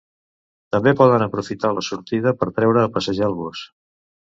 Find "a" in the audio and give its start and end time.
2.87-2.91